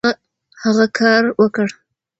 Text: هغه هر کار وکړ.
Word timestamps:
هغه 0.63 0.83
هر 0.89 0.93
کار 0.97 1.23
وکړ. 1.39 1.67